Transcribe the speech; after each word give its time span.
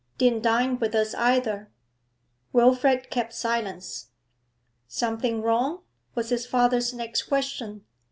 Didn't 0.17 0.41
dine 0.41 0.79
with 0.79 0.95
us 0.95 1.13
either.' 1.13 1.69
Wilfrid 2.53 3.11
kept 3.11 3.33
silence. 3.33 4.07
'Something 4.87 5.43
wrong?' 5.43 5.83
was 6.15 6.29
his 6.29 6.47
father's 6.47 6.91
next 6.91 7.21
question. 7.27 7.85